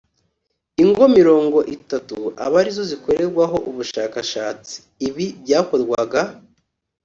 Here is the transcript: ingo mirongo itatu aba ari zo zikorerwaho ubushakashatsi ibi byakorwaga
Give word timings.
ingo 0.83 1.03
mirongo 1.17 1.57
itatu 1.75 2.17
aba 2.45 2.55
ari 2.61 2.71
zo 2.77 2.83
zikorerwaho 2.91 3.57
ubushakashatsi 3.69 4.75
ibi 5.07 5.25
byakorwaga 5.43 6.21